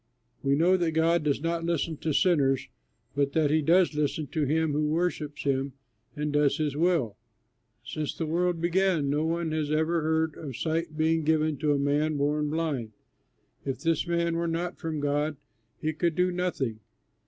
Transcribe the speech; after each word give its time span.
We 0.41 0.55
know 0.55 0.77
that 0.77 0.93
God 0.93 1.21
does 1.21 1.41
not 1.43 1.63
listen 1.63 1.95
to 1.97 2.11
sinners 2.11 2.69
but 3.15 3.33
that 3.33 3.51
he 3.51 3.61
does 3.61 3.93
listen 3.93 4.25
to 4.29 4.45
him 4.45 4.71
who 4.71 4.87
worships 4.87 5.43
him 5.43 5.73
and 6.15 6.33
does 6.33 6.57
his 6.57 6.75
will. 6.75 7.17
Since 7.83 8.15
the 8.15 8.25
world 8.25 8.59
began 8.59 9.11
no 9.11 9.23
one 9.27 9.51
has 9.51 9.69
ever 9.69 10.01
heard 10.01 10.33
of 10.37 10.57
sight 10.57 10.97
being 10.97 11.23
given 11.23 11.55
to 11.57 11.73
a 11.73 11.77
man 11.77 12.17
born 12.17 12.49
blind. 12.49 12.93
If 13.63 13.81
this 13.81 14.07
man 14.07 14.37
were 14.37 14.47
not 14.47 14.79
from 14.79 15.01
God, 15.01 15.37
he 15.79 15.93
could 15.93 16.15
do 16.15 16.31
nothing." 16.31 16.79